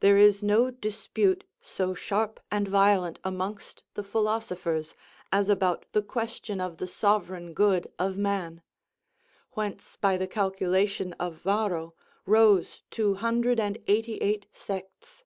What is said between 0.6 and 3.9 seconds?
dispute so sharp and violent amongst